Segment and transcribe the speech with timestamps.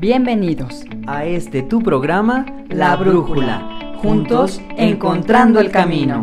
[0.00, 6.22] Bienvenidos a este tu programa La Brújula, juntos encontrando el camino.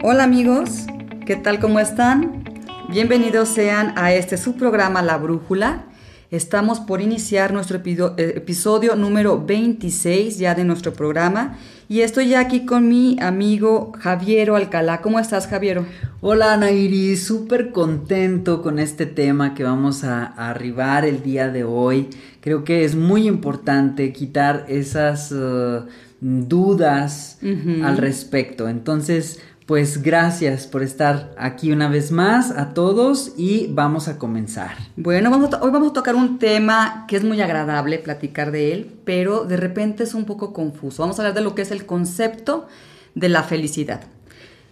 [0.00, 0.86] Hola amigos,
[1.26, 1.58] ¿qué tal?
[1.58, 2.44] ¿Cómo están?
[2.88, 5.86] Bienvenidos sean a este su programa La Brújula.
[6.30, 11.58] Estamos por iniciar nuestro eh, episodio número 26 ya de nuestro programa
[11.92, 15.02] y estoy ya aquí con mi amigo Javiero Alcalá.
[15.02, 15.84] ¿Cómo estás, Javiero?
[16.22, 17.18] Hola, Nairi.
[17.18, 22.08] Súper contento con este tema que vamos a, arribar el día de hoy.
[22.40, 25.84] Creo que es muy importante quitar esas uh,
[26.22, 28.70] dudas al respecto.
[28.70, 34.72] Entonces, pues gracias por estar aquí una vez más a todos y vamos a comenzar.
[34.96, 35.30] Bueno,
[35.60, 39.56] hoy vamos a tocar un tema que es muy agradable platicar de él, pero de
[39.56, 41.02] repente es un poco confuso.
[41.02, 42.66] Vamos a hablar de lo que es el concepto
[43.14, 44.00] de la felicidad.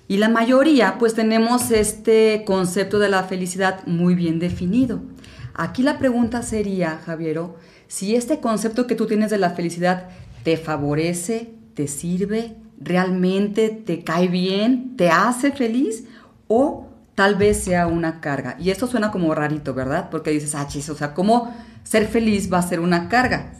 [0.09, 5.01] Y la mayoría pues tenemos este concepto de la felicidad muy bien definido.
[5.55, 10.09] Aquí la pregunta sería, Javiero, si este concepto que tú tienes de la felicidad
[10.43, 16.05] te favorece, te sirve, realmente te cae bien, te hace feliz
[16.49, 18.57] o tal vez sea una carga.
[18.59, 20.09] Y esto suena como rarito, ¿verdad?
[20.11, 23.53] Porque dices, ah, chis, o sea, ¿cómo ser feliz va a ser una carga?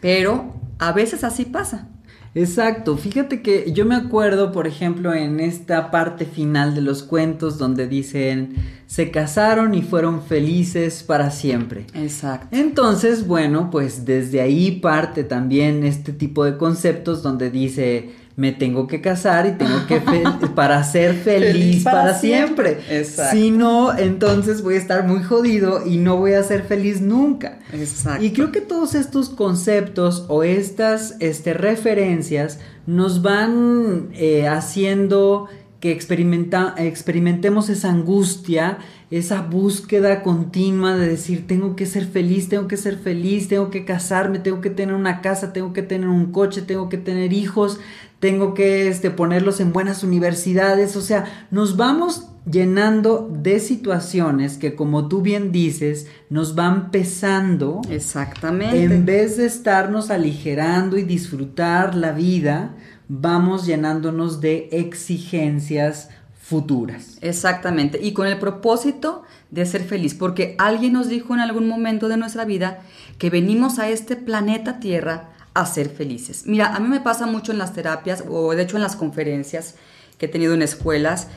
[0.00, 1.88] Pero a veces así pasa.
[2.36, 7.58] Exacto, fíjate que yo me acuerdo, por ejemplo, en esta parte final de los cuentos
[7.58, 8.56] donde dicen,
[8.88, 11.86] se casaron y fueron felices para siempre.
[11.94, 12.48] Exacto.
[12.50, 18.88] Entonces, bueno, pues desde ahí parte también este tipo de conceptos donde dice, me tengo
[18.88, 20.00] que casar y tengo que
[20.54, 22.80] para ser feliz, para, siempre.
[22.90, 23.36] Exacto.
[23.36, 27.60] Si no, entonces voy a estar muy jodido y no voy a ser feliz nunca.
[27.72, 28.24] Exacto.
[28.24, 35.48] Y creo que todos estos conceptos o estas este, referencias nos van eh, haciendo
[35.84, 38.78] que experimentemos esa angustia,
[39.10, 43.84] esa búsqueda continua de decir, tengo que ser feliz, tengo que ser feliz, tengo que
[43.84, 47.80] casarme, tengo que tener una casa, tengo que tener un coche, tengo que tener hijos,
[48.24, 54.74] tengo que este, ponerlos en buenas universidades, o sea, nos vamos llenando de situaciones que
[54.74, 57.82] como tú bien dices, nos van pesando.
[57.90, 58.82] Exactamente.
[58.82, 62.74] En vez de estarnos aligerando y disfrutar la vida,
[63.08, 66.08] vamos llenándonos de exigencias
[66.40, 67.18] futuras.
[67.20, 72.08] Exactamente, y con el propósito de ser feliz, porque alguien nos dijo en algún momento
[72.08, 72.78] de nuestra vida
[73.18, 76.44] que venimos a este planeta Tierra a ser felices.
[76.46, 79.76] Mira, a mí me pasa mucho en las terapias, o de hecho en las conferencias
[80.18, 81.28] que he tenido en escuelas,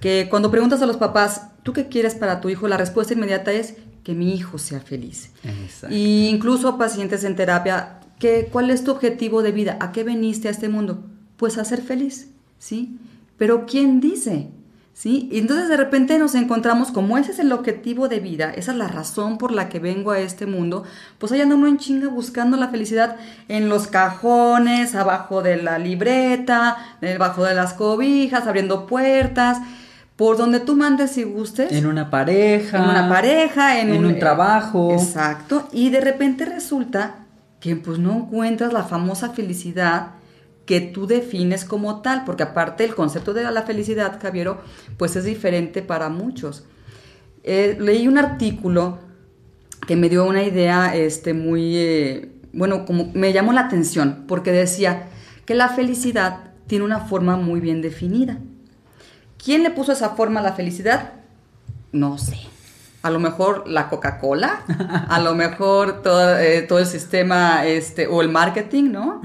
[0.00, 2.68] que cuando preguntas a los papás, ¿tú qué quieres para tu hijo?
[2.68, 5.30] La respuesta inmediata es que mi hijo sea feliz.
[5.44, 5.94] Exacto.
[5.94, 8.00] Y incluso a pacientes en terapia
[8.52, 9.78] ¿Cuál es tu objetivo de vida?
[9.80, 11.04] ¿A qué veniste a este mundo?
[11.36, 12.98] Pues a ser feliz, ¿sí?
[13.38, 14.50] Pero ¿quién dice?
[15.00, 15.30] ¿Sí?
[15.32, 18.76] Y entonces de repente nos encontramos, como ese es el objetivo de vida, esa es
[18.76, 20.84] la razón por la que vengo a este mundo,
[21.16, 23.16] pues ahí anda uno en chinga buscando la felicidad
[23.48, 29.56] en los cajones, abajo de la libreta, debajo de las cobijas, abriendo puertas,
[30.16, 31.72] por donde tú mandes y gustes.
[31.72, 32.76] En una pareja.
[32.76, 34.92] En una pareja, en, un, un, trabajo.
[34.92, 35.66] Exacto.
[35.72, 37.24] Y de repente resulta
[37.58, 40.08] que pues no encuentras la famosa felicidad
[40.70, 44.60] que tú defines como tal, porque aparte el concepto de la felicidad, Javiero,
[44.98, 46.62] pues es diferente para muchos.
[47.42, 49.00] Eh, leí un artículo
[49.88, 54.52] que me dio una idea este, muy, eh, bueno, como me llamó la atención, porque
[54.52, 55.08] decía
[55.44, 58.38] que la felicidad tiene una forma muy bien definida.
[59.44, 61.14] ¿Quién le puso esa forma a la felicidad?
[61.90, 62.49] No sé
[63.02, 64.62] a lo mejor la Coca-Cola,
[65.08, 69.22] a lo mejor todo, eh, todo, el sistema este, o el marketing, ¿no?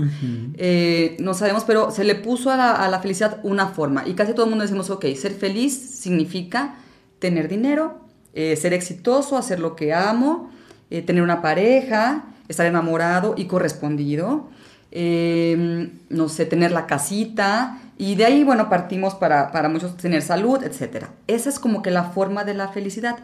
[0.58, 4.46] Eh, no sabemos, pero se le puso a la, felicidad una forma y casi todo
[4.46, 6.76] el mundo decimos, ok, ser feliz significa
[7.20, 8.00] tener dinero,
[8.34, 10.52] eh, ser exitoso, hacer lo que amo,
[10.90, 14.50] tener una pareja, estar enamorado y correspondido,
[14.92, 17.82] no sé, tener la casita.
[17.98, 21.08] Y de ahí, bueno, partimos para, para muchos tener salud, etc.
[21.28, 23.18] Esa es como que la forma de la felicidad.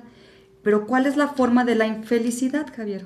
[0.63, 3.05] Pero ¿cuál es la forma de la infelicidad, Javier?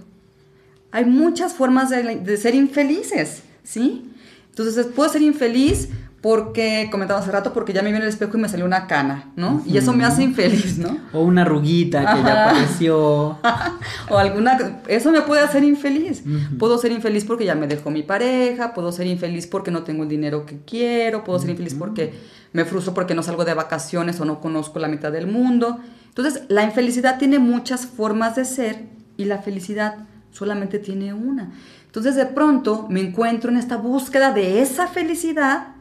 [0.92, 4.12] Hay muchas formas de, ser infelices, ¿sí?
[4.50, 5.90] Entonces, puedo ser infeliz
[6.22, 8.88] porque, comentaba hace rato, porque ya me vi en el espejo y me salió una
[8.88, 9.62] cana, ¿no?
[9.66, 10.98] Y eso me hace infeliz, ¿no?
[11.14, 13.38] O una ruguita que ya apareció.
[14.10, 14.82] o alguna...
[14.88, 16.24] Eso me puede hacer infeliz.
[16.58, 20.02] Puedo ser infeliz porque ya me dejó mi pareja, puedo ser infeliz porque no tengo
[20.04, 22.16] el dinero que quiero, puedo ser infeliz porque
[22.54, 25.80] me frustro porque no salgo de vacaciones o no conozco la mitad del mundo.
[26.16, 28.86] Entonces, la infelicidad tiene muchas formas de ser
[29.18, 31.52] y la felicidad solamente tiene una.
[31.88, 35.76] Entonces, de pronto me encuentro en esta búsqueda de esa felicidad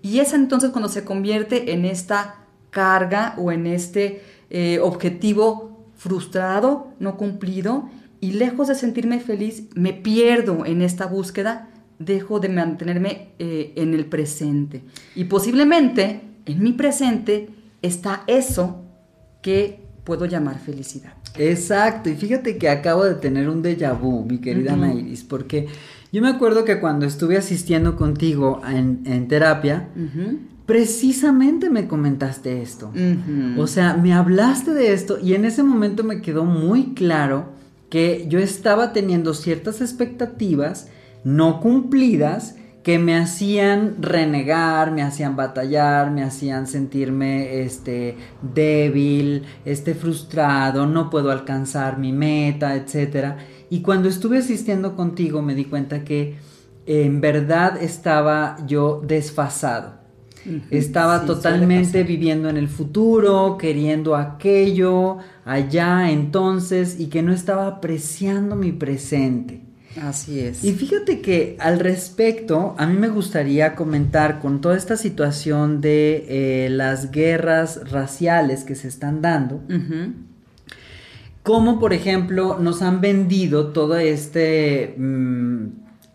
[0.00, 2.36] y es entonces cuando se convierte en esta
[2.70, 7.90] carga o en este eh, objetivo frustrado, no cumplido,
[8.20, 13.94] y lejos de sentirme feliz, me pierdo en esta búsqueda, dejo de mantenerme eh, en
[13.94, 14.84] el presente.
[15.16, 17.48] Y posiblemente en mi presente
[17.82, 18.84] está eso
[19.42, 21.12] que puedo llamar felicidad.
[21.38, 25.68] Exacto, y fíjate que acabo de tener un déjà vu, mi querida Nairis, porque
[26.12, 29.88] yo me acuerdo que cuando estuve asistiendo contigo en, terapia,
[30.66, 32.92] precisamente me comentaste esto.
[33.56, 37.50] O sea, me hablaste de esto y en ese momento me quedó muy claro
[37.90, 40.88] que yo estaba teniendo ciertas expectativas
[41.24, 49.94] no cumplidas que me hacían renegar, me hacían batallar, me hacían sentirme este débil, este
[49.94, 53.36] frustrado, no puedo alcanzar mi meta, etcétera.
[53.68, 56.38] Y cuando estuve asistiendo contigo me di cuenta que
[56.86, 60.00] en verdad estaba yo desfasado.
[60.70, 68.56] Estaba totalmente viviendo en el futuro, queriendo aquello, allá, entonces, y que no estaba apreciando
[68.56, 69.69] mi presente.
[70.00, 70.62] Así es.
[70.62, 76.26] Y fíjate que al respecto, a mí me gustaría comentar con toda esta situación de
[76.28, 79.62] eh, las guerras raciales que se están dando,
[81.42, 85.66] cómo, por ejemplo, nos han vendido todo este, mm,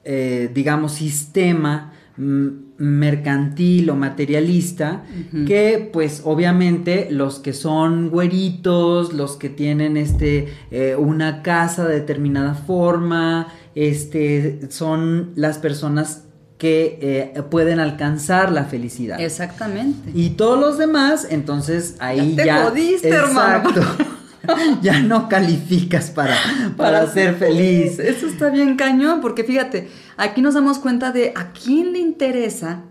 [0.06, 5.04] eh, digamos, sistema mm, mercantil o materialista
[5.48, 12.02] que pues obviamente los que son güeritos los que tienen este eh, una casa de
[12.02, 16.24] determinada forma este, son las personas
[16.58, 19.20] que eh, pueden alcanzar la felicidad.
[19.20, 20.12] Exactamente.
[20.14, 22.72] Y todos los demás, entonces ahí ya.
[22.74, 23.72] Te hermano.
[24.82, 26.36] ya no calificas para,
[26.78, 28.00] para, ser feliz.
[28.00, 29.88] Eso está bien cañón, porque fíjate,
[30.18, 32.84] aquí nos damos cuenta de a quién le interesa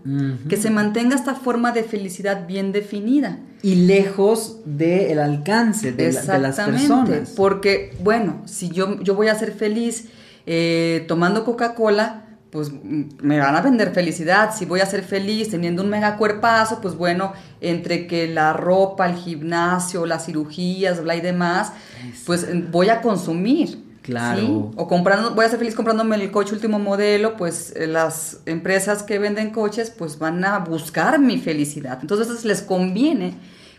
[0.49, 3.39] que se mantenga esta forma de felicidad bien definida.
[3.61, 7.33] Y lejos del alcance de, de, las personas.
[7.35, 10.09] Porque, bueno, si yo, yo voy a ser feliz
[10.45, 12.24] eh, tomando Coca-Cola,
[12.55, 12.71] pues
[13.21, 14.55] me van a vender felicidad.
[14.55, 19.09] Si voy a ser feliz teniendo un mega cuerpazo, pues bueno, entre que la ropa,
[19.09, 21.73] el gimnasio, las cirugías, bla y demás,
[22.25, 23.83] pues voy a consumir.
[24.03, 24.71] Claro.
[24.77, 29.03] O comprando, voy a ser feliz comprándome el coche último modelo, pues eh, las empresas
[29.03, 31.99] que venden coches, pues van a buscar mi felicidad.
[32.01, 33.33] Entonces les conviene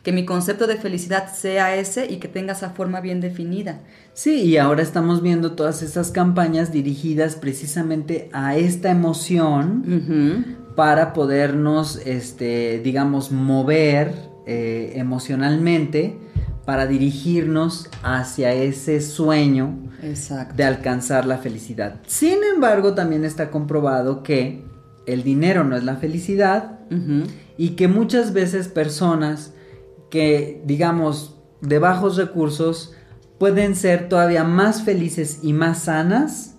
[0.07, 3.81] que mi concepto de felicidad sea ese y que tenga esa forma bien definida.
[4.15, 12.01] Sí, y ahora estamos viendo todas esas campañas dirigidas precisamente a esta emoción para podernos,
[12.07, 14.15] este, digamos, mover
[14.47, 16.17] eh, emocionalmente
[16.65, 19.77] para dirigirnos hacia ese sueño
[20.55, 21.97] de alcanzar la felicidad.
[22.07, 24.63] Sin embargo, también está comprobado que
[25.05, 26.79] el dinero no es la felicidad
[27.59, 29.53] y que muchas veces personas
[30.11, 32.95] que, digamos, de bajos recursos
[33.39, 36.53] pueden ser todavía más felices y más sanas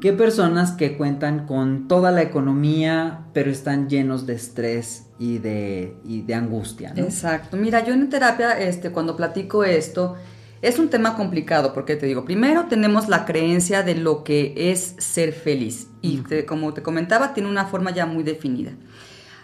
[0.00, 5.96] que personas que cuentan con toda la economía, pero están llenos de estrés y de,
[6.04, 6.92] y de angustia.
[6.94, 7.56] Exacto.
[7.56, 10.14] Mira, yo en terapia, este, cuando platico esto,
[10.62, 14.94] es un tema complicado porque te digo, primero tenemos la creencia de lo que es
[14.98, 18.72] ser feliz y como te comentaba, tiene una forma ya muy definida.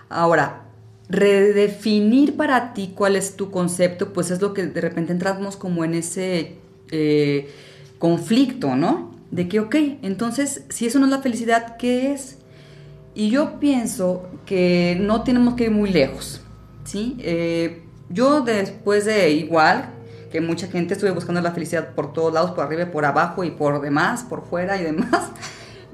[0.08, 0.64] Ahora,
[1.08, 5.84] redefinir para ti cuál es tu concepto, pues es lo que de repente entramos como
[5.84, 6.56] en ese
[6.90, 7.50] eh,
[7.98, 9.14] conflicto, ¿no?
[9.30, 12.38] De que, ok, entonces, si eso no es la felicidad, ¿qué es?
[13.14, 16.40] Y yo pienso que no tenemos que ir muy lejos,
[16.84, 17.16] ¿sí?
[17.20, 19.90] Eh, yo después de igual
[20.30, 23.50] que mucha gente estuve buscando la felicidad por todos lados, por arriba por abajo y
[23.50, 25.30] por demás, por fuera y demás.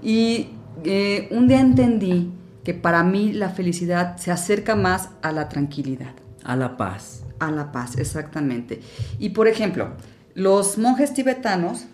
[0.03, 0.49] Y
[0.83, 2.31] eh, un día entendí
[2.65, 6.13] que para mí la felicidad se acerca más a la tranquilidad.
[6.45, 7.23] A la paz.
[7.39, 8.81] A la paz, exactamente.
[9.19, 9.93] Y por ejemplo,
[10.35, 11.87] los monjes tibetanos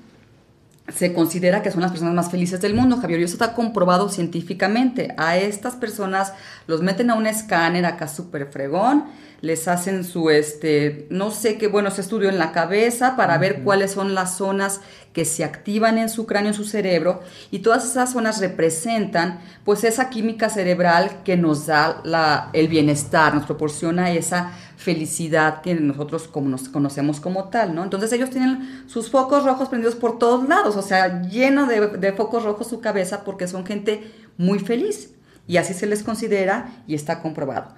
[0.89, 4.09] se considera que son las personas más felices del mundo, Javier, y eso está comprobado
[4.09, 5.15] científicamente.
[5.17, 6.33] A estas personas
[6.67, 9.05] los meten a un escáner acá súper fregón,
[9.47, 13.63] les hacen su, este, no sé qué, bueno, ese estudio en la cabeza para ver
[13.63, 14.81] cuáles son las zonas
[15.13, 19.85] que se activan en su cráneo, en su cerebro, y todas esas zonas representan, pues,
[19.85, 26.29] esa química cerebral que nos da la, el bienestar, nos proporciona esa felicidad que nosotros
[26.29, 27.85] como nos conocemos como tal, ¿no?
[27.85, 32.13] Entonces ellos tienen sus focos rojos prendidos por todos lados, o sea, lleno de, de
[32.13, 35.15] focos rojos su cabeza porque son gente muy feliz
[35.47, 37.75] y así se les considera y está comprobado.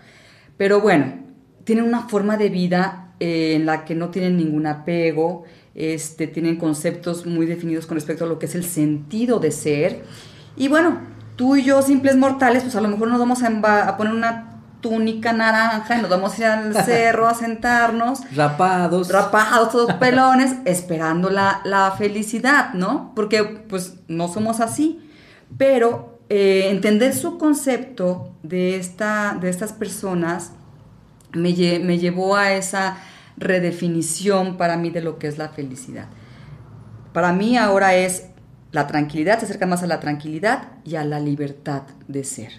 [0.56, 1.27] Pero bueno,
[1.68, 5.44] tienen una forma de vida eh, en la que no tienen ningún apego,
[5.74, 10.02] este, tienen conceptos muy definidos con respecto a lo que es el sentido de ser.
[10.56, 10.98] Y bueno,
[11.36, 15.34] tú y yo, simples mortales, pues a lo mejor nos vamos a, poner una túnica
[15.34, 18.20] naranja y nos vamos a ir al cerro a sentarnos.
[18.34, 19.10] Rapados.
[19.12, 23.12] Rapados, todos pelones, esperando la, la felicidad, ¿no?
[23.14, 25.06] Porque pues no somos así.
[25.58, 30.52] Pero eh, entender su concepto de, esta, de estas personas
[31.32, 32.98] me, me llevó a esa
[33.36, 36.08] redefinición para mí de lo que es la felicidad.
[37.12, 38.26] Para mí ahora es
[38.72, 42.52] la tranquilidad, se acerca más a la tranquilidad y a la libertad de ser.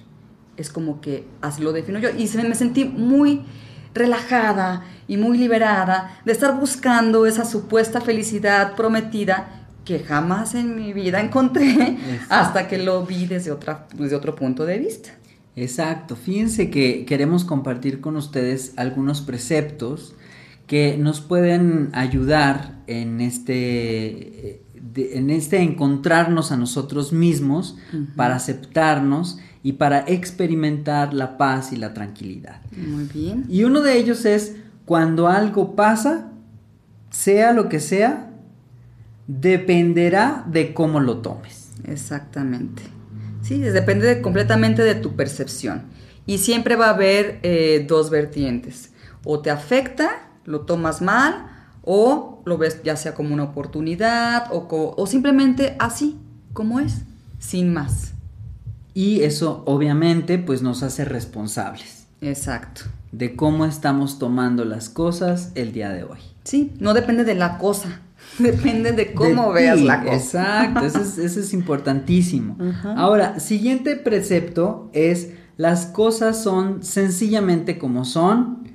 [0.57, 2.09] Es como que así lo defino yo.
[2.09, 3.45] Y me sentí muy
[3.93, 10.93] relajada y muy liberada de estar buscando esa supuesta felicidad prometida que jamás en mi
[10.93, 11.97] vida encontré
[12.29, 15.09] hasta que lo vi desde, otra, desde otro punto de vista.
[15.55, 20.15] Exacto, fíjense que queremos compartir con ustedes algunos preceptos
[20.67, 24.61] que nos pueden ayudar en este,
[24.95, 27.75] en este encontrarnos a nosotros mismos
[28.15, 32.61] para aceptarnos y para experimentar la paz y la tranquilidad.
[32.77, 33.45] Muy bien.
[33.49, 36.31] Y uno de ellos es cuando algo pasa,
[37.09, 38.31] sea lo que sea,
[39.27, 41.71] dependerá de cómo lo tomes.
[41.83, 42.83] Exactamente.
[43.49, 45.85] Sí, depende completamente de tu percepción.
[46.27, 48.91] Y siempre va a haber eh, dos vertientes.
[49.23, 51.47] O te afecta, lo tomas mal,
[51.81, 56.19] o lo ves ya sea como una oportunidad, o, o simplemente así,
[56.53, 57.01] como es,
[57.39, 58.13] sin más.
[58.93, 62.05] Y eso obviamente pues nos hace responsables.
[62.21, 62.81] Exacto.
[63.11, 66.19] De cómo estamos tomando las cosas el día de hoy.
[66.43, 68.01] Sí, no depende de la cosa,
[68.39, 70.65] depende de cómo veas la cosa.
[70.65, 72.57] Exacto, eso es, importantísimo.
[72.83, 78.69] Ahora, siguiente precepto es las cosas son sencillamente como son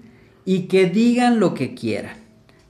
[0.44, 2.16] y que digan lo que quieran.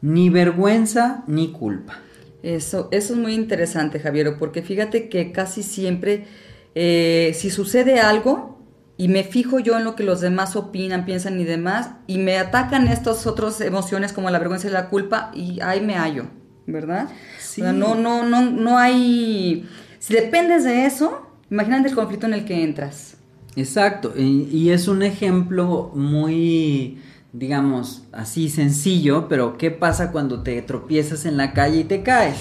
[0.02, 1.98] Ni vergüenza ni culpa.
[2.42, 6.26] Eso, eso es muy interesante, Javier, porque fíjate que casi siempre
[6.74, 8.58] eh, si sucede algo
[8.96, 12.38] y me fijo yo en lo que los demás opinan, piensan y demás, y me
[12.38, 16.26] atacan estas otras emociones como la vergüenza y la culpa, y ahí me hallo,
[16.66, 17.08] ¿verdad?
[17.38, 17.62] Sí.
[17.62, 19.68] no, no, no, no hay...
[19.98, 23.16] Si dependes de eso, imagínate el conflicto en el que entras.
[23.56, 26.98] Exacto, y es un ejemplo muy
[27.34, 32.36] digamos, así sencillo, pero ¿qué pasa cuando te tropiezas en la calle y te caes?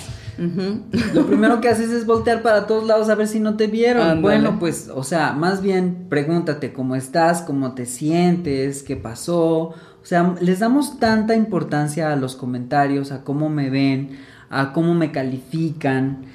[1.13, 4.21] Lo primero que haces es voltear para todos lados a ver si no te vieron.
[4.21, 9.73] Bueno, pues, o sea, más bien pregúntate cómo estás, cómo te sientes, qué pasó.
[10.03, 14.09] O sea, les damos tanta importancia a los comentarios, a cómo me ven,
[14.49, 16.25] a cómo me califican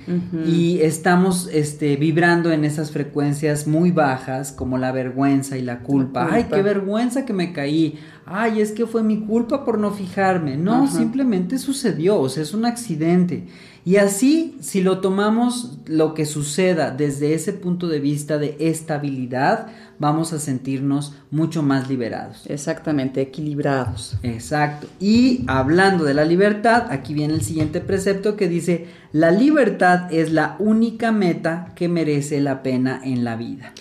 [0.46, 6.28] y estamos este, vibrando en esas frecuencias muy bajas como la vergüenza y la culpa.
[6.30, 7.98] Ay, qué vergüenza que me caí
[8.30, 10.56] ay, es que fue mi culpa por no fijarme.
[10.56, 13.46] No, simplemente sucedió, o sea, es un accidente.
[13.88, 19.68] Y así, si lo tomamos lo que suceda desde ese punto de vista de estabilidad,
[19.98, 22.44] vamos a sentirnos mucho más liberados.
[22.50, 24.18] Exactamente, equilibrados.
[24.22, 24.88] Exacto.
[25.00, 30.32] Y hablando de la libertad, aquí viene el siguiente precepto que dice, la libertad es
[30.32, 33.72] la única meta que merece la pena en la vida.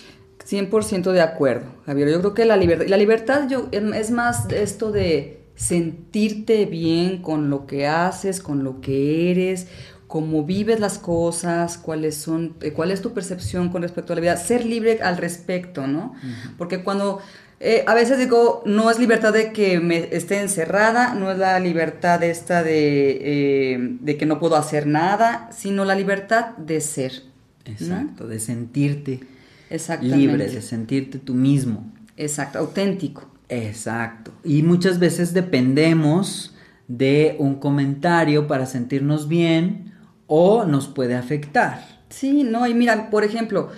[0.48, 2.08] 100% de acuerdo, Javier.
[2.08, 7.50] Yo creo que la libertad, la libertad yo, es más esto de sentirte bien con
[7.50, 9.66] lo que haces, con lo que eres,
[10.08, 14.22] cómo vives las cosas, cuáles son, eh, cuál es tu percepción con respecto a la
[14.22, 16.14] vida, ser libre al respecto, ¿no?
[16.56, 17.20] Porque cuando
[17.60, 21.60] eh, a veces digo, no es libertad de que me esté encerrada, no es la
[21.60, 27.24] libertad esta de, eh, de que no puedo hacer nada, sino la libertad de ser.
[27.66, 29.20] Exacto, de sentirte
[30.00, 31.92] libre, de sentirte tú mismo.
[32.16, 33.28] Exacto, auténtico.
[33.50, 34.32] Exacto.
[34.42, 36.54] Y muchas veces dependemos
[36.86, 39.87] de un comentario para sentirnos bien
[40.28, 41.84] o nos puede afectar.
[42.08, 43.70] Sí, no, y mira, por ejemplo,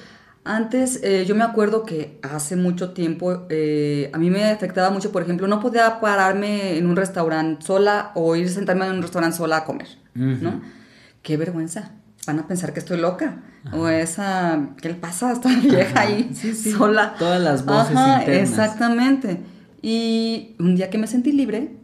[0.44, 5.10] antes eh, yo me acuerdo que hace mucho tiempo eh, a mí me afectaba mucho,
[5.10, 9.02] por ejemplo, no podía pararme en un restaurante sola o ir a sentarme en un
[9.02, 10.60] restaurante sola a comer, ¿no?
[11.22, 11.92] Qué vergüenza
[12.26, 13.42] van a pensar que estoy loca.
[13.72, 17.14] O esa, ¿qué le pasa a esta vieja ahí sola?
[17.18, 18.28] Todas las voces internas.
[18.28, 19.40] Exactamente.
[19.82, 21.76] Y un día que me sentí libre,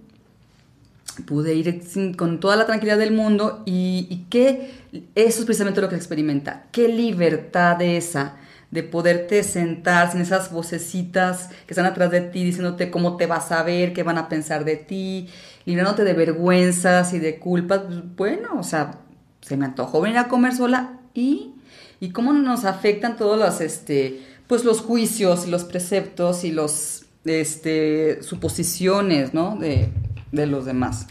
[1.23, 1.83] pude ir
[2.17, 4.71] con toda la tranquilidad del mundo y, y que
[5.15, 6.67] eso es precisamente lo que experimenta.
[6.73, 8.37] Qué libertad esa
[8.71, 13.53] de poderte sentar sin esas vocecitas que están atrás de ti diciéndote cómo te vas
[13.53, 15.29] a ver, qué van a pensar de ti,
[15.65, 17.83] librándote de vergüenzas y de culpas.
[17.87, 18.99] Pues, bueno, o sea,
[19.41, 21.53] se me antojó venir a comer sola y,
[22.01, 27.07] y cómo nos afectan todos los, este, pues los juicios y los preceptos y los,
[27.25, 29.57] este, suposiciones, ¿no?
[29.57, 29.91] De,
[30.33, 31.07] de los demás.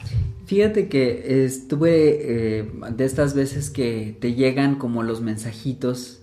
[0.45, 6.21] Fíjate que estuve eh, de estas veces que te llegan como los mensajitos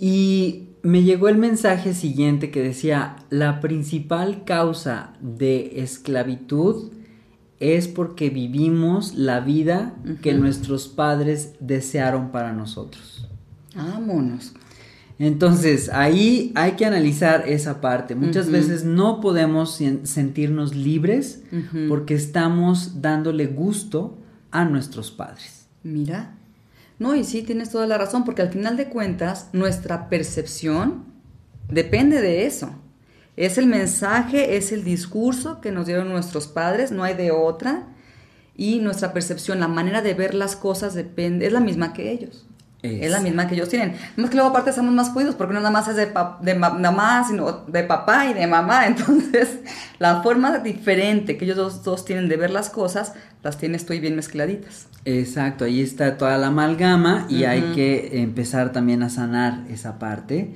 [0.00, 6.92] y me llegó el mensaje siguiente que decía, la principal causa de esclavitud
[7.58, 13.26] es porque vivimos la vida que nuestros padres desearon para nosotros.
[13.74, 14.52] Vámonos.
[15.18, 18.14] Entonces, ahí hay que analizar esa parte.
[18.14, 21.42] Muchas veces no podemos sentirnos libres
[21.88, 24.18] porque estamos dándole gusto
[24.50, 25.66] a nuestros padres.
[25.82, 26.34] Mira.
[26.98, 31.04] No, y sí, tienes toda la razón, porque al final de cuentas, nuestra percepción
[31.68, 32.70] depende de eso.
[33.36, 37.88] Es el mensaje, es el discurso que nos dieron nuestros padres, no hay de otra.
[38.56, 42.46] Y nuestra percepción, la manera de ver las cosas depende, es la misma que ellos.
[42.84, 43.10] Es.
[43.10, 43.94] la misma que ellos tienen.
[44.16, 46.12] Más que luego aparte estamos más cuidados porque no nada más es de,
[46.42, 48.86] de mamá, sino de papá y de mamá.
[48.86, 49.60] Entonces,
[49.98, 53.94] la forma diferente que ellos dos, dos, tienen de ver las cosas, las tienes tú
[53.94, 54.88] y bien mezcladitas.
[55.06, 60.54] Exacto, ahí está toda la amalgama y hay que empezar también a sanar esa parte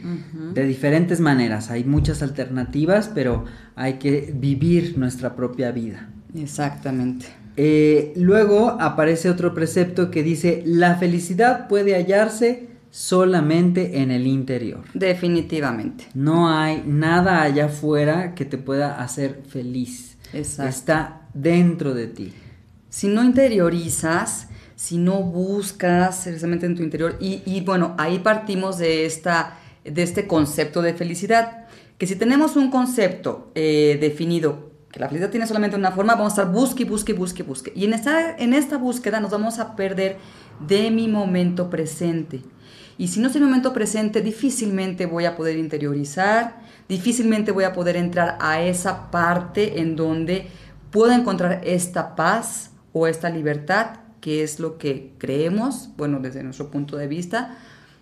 [0.55, 1.71] de diferentes maneras.
[1.71, 3.45] Hay muchas alternativas, pero
[3.77, 6.09] hay que vivir nuestra propia vida.
[6.35, 7.27] Exactamente.
[7.61, 14.85] Eh, luego aparece otro precepto que dice, la felicidad puede hallarse solamente en el interior.
[14.95, 16.05] Definitivamente.
[16.15, 20.17] No hay nada allá afuera que te pueda hacer feliz.
[20.33, 20.71] Exacto.
[20.71, 22.33] Está dentro de ti.
[22.91, 24.47] Si no interiorizas,
[24.77, 30.29] si no buscas precisamente en tu interior, y, bueno, ahí partimos de, esta, de este
[30.29, 31.67] concepto de felicidad,
[31.99, 36.39] que si tenemos un concepto eh, definido que la felicidad tiene solamente una forma, vamos
[36.39, 37.73] a estar busque, busque, busque, busque.
[37.75, 40.17] Y en esta, en esta búsqueda nos vamos a perder
[40.67, 42.43] de mi momento presente.
[42.97, 46.57] Y si no soy mi momento presente, difícilmente voy a poder interiorizar,
[46.89, 50.49] difícilmente voy a poder entrar a esa parte en donde
[50.91, 56.71] puedo encontrar esta paz o esta libertad, que es lo que creemos, bueno, desde nuestro
[56.71, 57.57] punto de vista,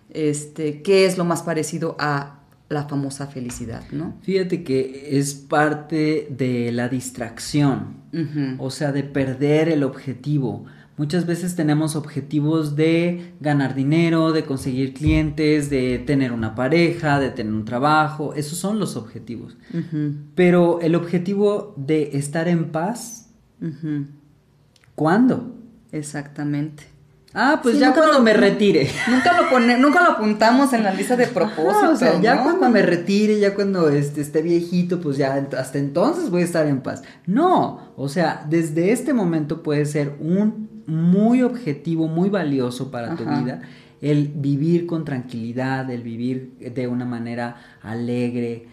[0.09, 2.36] este, que es lo más parecido a
[2.69, 4.15] la famosa felicidad, ¿no?
[4.21, 7.97] Fíjate que es parte de la distracción,
[8.57, 10.65] o sea, de perder el objetivo.
[10.97, 17.29] Muchas veces tenemos objetivos de ganar dinero, de conseguir clientes, de tener una pareja, de
[17.29, 19.57] tener un trabajo, esos son los objetivos.
[20.35, 23.29] Pero el objetivo de estar en paz,
[24.95, 25.55] ¿cuándo?
[25.91, 26.96] Exactamente.
[27.39, 28.89] Ah, pues ya cuando me retire.
[29.07, 31.93] Nunca lo pone, nunca lo apuntamos en la lista de propósitos.
[31.93, 36.31] o sea, ya cuando me retire, ya cuando este, esté viejito, pues ya hasta entonces
[36.31, 37.03] voy a estar en paz.
[37.27, 43.23] No, o sea, desde este momento puede ser un muy objetivo, muy valioso para tu
[43.23, 43.61] vida,
[44.01, 48.67] el vivir con tranquilidad, el vivir de una manera alegre,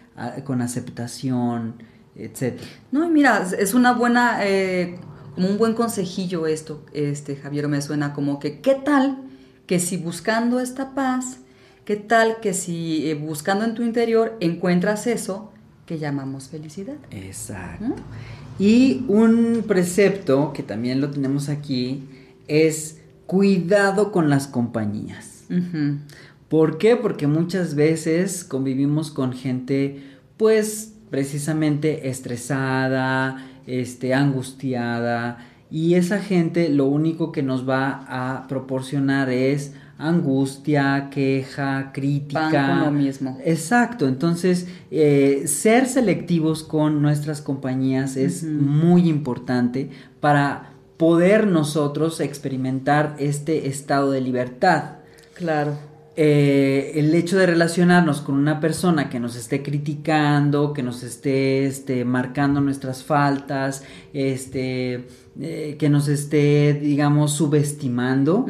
[0.45, 1.83] con aceptación,
[2.17, 2.59] etc.
[2.93, 4.99] No, y mira, es una buena eh,
[5.35, 9.19] como un buen consejillo esto, este, Javier, me suena como que, ¿qué tal
[9.67, 11.39] que si buscando esta paz,
[11.85, 15.53] qué tal que si eh, buscando en tu interior encuentras eso
[15.87, 16.97] que llamamos felicidad?
[17.11, 17.85] Exacto.
[17.85, 17.95] ¿Mm?
[18.59, 22.05] Y un precepto que también lo tenemos aquí
[22.47, 25.45] es cuidado con las compañías.
[26.49, 26.97] ¿Por qué?
[26.97, 30.03] Porque muchas veces convivimos con gente,
[30.37, 35.39] pues, precisamente estresada, este, angustiada
[35.71, 42.83] y esa gente lo único que nos va a proporcionar es angustia, queja, crítica.
[42.85, 43.39] lo mismo.
[43.45, 53.17] Exacto, entonces eh, ser selectivos con nuestras compañías es muy importante para poder nosotros experimentar
[53.19, 54.97] este estado de libertad.
[55.35, 55.77] Claro.
[56.17, 61.67] Eh, el hecho de relacionarnos con una persona que nos esté criticando, que nos esté
[61.67, 65.09] este, marcando nuestras faltas, este,
[65.41, 68.47] eh, que nos esté, digamos, subestimando,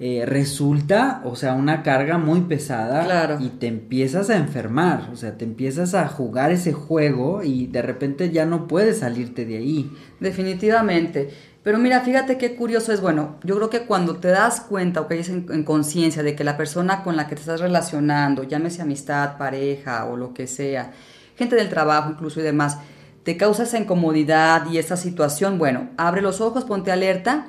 [0.00, 5.36] eh, resulta, o sea, una carga muy pesada y te empiezas a enfermar, o sea,
[5.36, 9.90] te empiezas a jugar ese juego y de repente ya no puedes salirte de ahí.
[10.20, 11.28] Definitivamente.
[11.64, 15.08] Pero mira, fíjate qué curioso es, bueno, yo creo que cuando te das cuenta o
[15.08, 18.82] que hayas en, conciencia de que la persona con la que te estás relacionando, llámese
[18.82, 20.92] amistad, pareja o lo que sea,
[21.36, 22.76] gente del trabajo incluso y demás,
[23.22, 27.46] te causa esa incomodidad y esa situación, bueno, abre los ojos, ponte alerta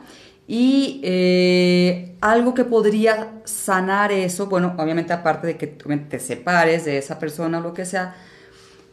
[0.47, 6.99] y eh, algo que podría sanar eso, bueno, obviamente aparte de que te separes de
[6.99, 8.15] esa persona o lo que sea,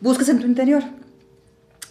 [0.00, 0.82] busques en tu interior.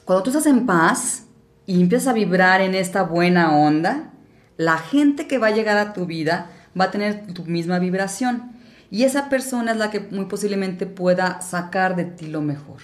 [0.03, 1.27] Cuando tú estás en paz,
[1.71, 4.11] y empiezas a vibrar en esta buena onda,
[4.57, 8.51] la gente que va a llegar a tu vida va a tener tu misma vibración.
[8.89, 12.81] Y esa persona es la que muy posiblemente pueda sacar de ti lo mejor.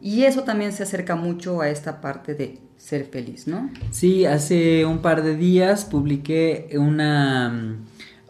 [0.00, 3.70] Y eso también se acerca mucho a esta parte de ser feliz, ¿no?
[3.90, 7.76] Sí, hace un par de días publiqué una,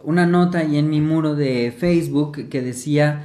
[0.02, 3.22] una nota ahí en mi muro de Facebook que decía,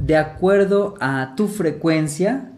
[0.00, 2.52] de acuerdo a tu frecuencia,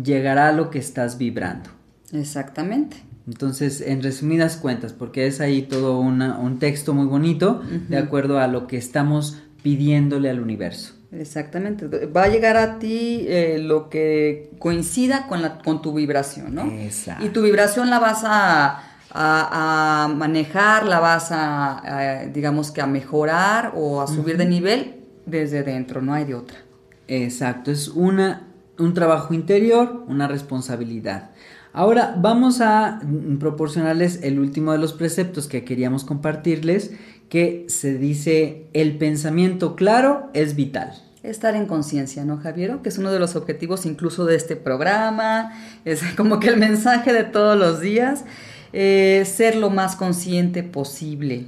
[0.00, 1.73] llegará lo que estás vibrando.
[2.14, 2.96] Exactamente.
[3.26, 8.46] Entonces, en resumidas cuentas, porque es ahí todo un texto muy bonito, de acuerdo a
[8.46, 10.94] lo que estamos pidiéndole al universo.
[11.10, 11.86] Exactamente.
[12.06, 16.64] Va a llegar a ti eh, lo que coincida con, la, con tu vibración, ¿no?
[16.70, 17.24] Exacto.
[17.24, 23.72] Y tu vibración la vas a, a, manejar, la vas a, digamos que a mejorar
[23.76, 26.58] o a subir de nivel desde dentro, no hay de otra.
[27.06, 28.48] Exacto, es una,
[28.78, 31.30] un trabajo interior, una responsabilidad.
[31.76, 33.00] Ahora vamos a
[33.40, 36.92] proporcionarles el último de los preceptos que queríamos compartirles,
[37.28, 40.92] que se dice el pensamiento claro es vital.
[41.24, 42.78] Estar en conciencia, ¿no, Javier?
[42.80, 45.50] Que es uno de los objetivos incluso de este programa,
[45.84, 48.24] es como que el mensaje de todos los días,
[48.72, 51.46] eh, ser lo más consciente posible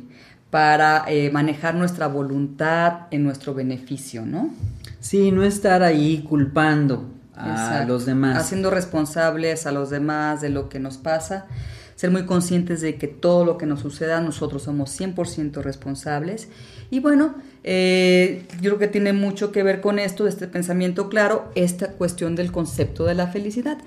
[0.51, 4.51] para eh, manejar nuestra voluntad en nuestro beneficio, ¿no?
[4.99, 7.05] Sí, no estar ahí culpando,
[7.37, 8.39] a los demás.
[8.39, 11.47] Haciendo responsables a los demás de lo que nos pasa,
[11.95, 16.49] ser muy conscientes de que todo lo que nos suceda nosotros somos 100% responsables.
[16.91, 21.51] Y bueno, eh, yo creo que tiene mucho que ver con esto, este pensamiento claro,
[21.55, 23.79] esta cuestión del concepto de la felicidad.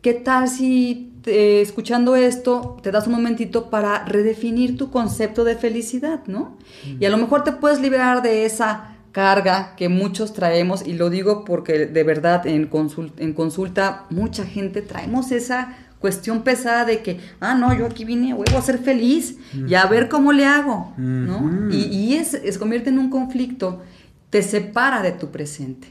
[0.00, 6.20] ¿Qué tal si escuchando esto te das un momentito para redefinir tu concepto de felicidad,
[6.26, 6.56] ¿no?
[6.98, 11.10] Y a lo mejor te puedes liberar de esa carga que muchos traemos, y lo
[11.10, 12.68] digo porque de verdad en,
[13.18, 18.34] en consulta mucha gente traemos esa cuestión pesada de que, ah, no, yo aquí vine,
[18.34, 21.70] voy a ser feliz y a ver cómo le hago, ¿no?
[21.70, 23.82] Y, es, se convierte en un conflicto,
[24.28, 25.88] te separa de tu presente.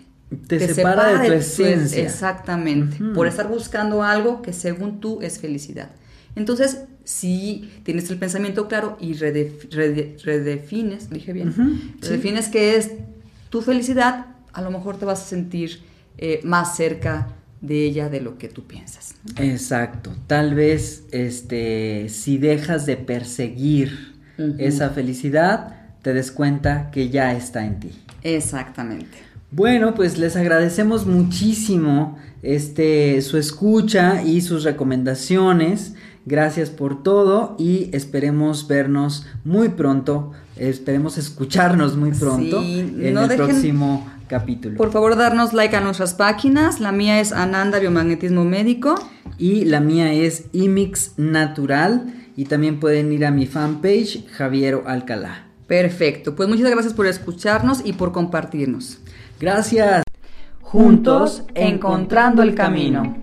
[0.47, 2.03] Te, separa, de tu esencia.
[2.03, 5.91] exactamente, por estar buscando algo que según tú es felicidad.
[6.35, 11.53] Entonces, si tienes el pensamiento claro y redefines, dije bien,
[12.01, 12.91] redefines qué es
[13.49, 15.81] tu felicidad, a lo mejor te vas a sentir
[16.17, 17.29] eh, más cerca
[17.61, 19.15] de ella de lo que tú piensas.
[19.37, 20.11] Exacto.
[20.27, 24.11] Tal vez este, si dejas de perseguir
[24.57, 27.91] esa felicidad, te des cuenta que ya está en ti.
[28.23, 29.17] Exactamente.
[29.51, 35.93] Bueno, pues les agradecemos muchísimo este, su escucha y sus recomendaciones.
[36.25, 44.07] Gracias por todo y esperemos vernos muy pronto, esperemos escucharnos muy pronto en el próximo
[44.31, 44.77] capítulo.
[44.77, 46.79] Por favor, darnos like a nuestras páginas.
[46.79, 48.95] La mía es Ananda Biomagnetismo Médico.
[49.37, 52.13] Y la mía es Imix Natural.
[52.37, 55.47] Y también pueden ir a mi fanpage, Javiero Alcalá.
[55.67, 56.35] Perfecto.
[56.35, 58.99] Pues muchas gracias por escucharnos y por compartirnos.
[59.39, 60.03] Gracias.
[60.61, 63.17] Juntos, encontrando el camino.